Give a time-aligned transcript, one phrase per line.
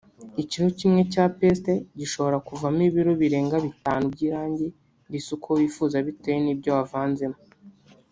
[0.41, 4.67] Ikiro kimwe cya Paste gishobora kuvamo ibiro birenga bitanu by’irangi
[5.11, 7.39] risa uko wifuza bitewe n’ibyo wavanzemo